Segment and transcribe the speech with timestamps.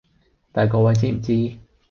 [0.51, 1.59] 但係各位知唔知